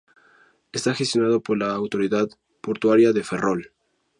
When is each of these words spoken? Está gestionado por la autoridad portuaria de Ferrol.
Está 0.71 0.95
gestionado 0.95 1.43
por 1.43 1.59
la 1.59 1.75
autoridad 1.75 2.27
portuaria 2.59 3.13
de 3.13 3.23
Ferrol. 3.23 3.71